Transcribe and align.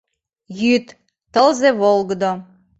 Йӱд, 0.59 0.87
тылзе 1.33 1.69
волгыдо. 1.79 2.31